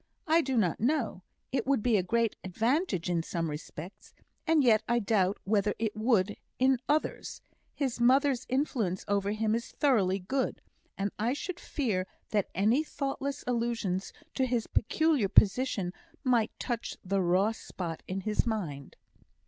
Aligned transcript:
"I 0.25 0.41
do 0.41 0.57
not 0.57 0.79
know. 0.79 1.21
It 1.51 1.67
would 1.67 1.83
be 1.83 1.95
a 1.95 2.01
great 2.01 2.35
advantage 2.43 3.07
in 3.07 3.21
some 3.21 3.51
respects; 3.51 4.15
and 4.47 4.63
yet 4.63 4.81
I 4.89 4.97
doubt 4.97 5.37
whether 5.43 5.75
it 5.77 5.95
would 5.95 6.37
in 6.57 6.79
others. 6.89 7.39
His 7.75 7.99
mother's 7.99 8.47
influence 8.49 9.05
over 9.07 9.29
him 9.29 9.53
is 9.53 9.69
thoroughly 9.73 10.17
good, 10.17 10.59
and 10.97 11.11
I 11.19 11.33
should 11.33 11.59
fear 11.59 12.07
that 12.31 12.49
any 12.55 12.83
thoughtless 12.83 13.43
allusions 13.45 14.11
to 14.33 14.47
his 14.47 14.65
peculiar 14.65 15.29
position 15.29 15.93
might 16.23 16.49
touch 16.57 16.97
the 17.05 17.21
raw 17.21 17.51
spot 17.51 18.01
in 18.07 18.21
his 18.21 18.43
mind." 18.43 18.95